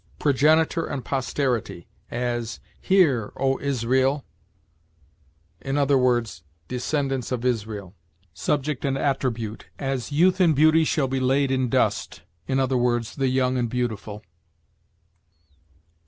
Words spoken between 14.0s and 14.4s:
4.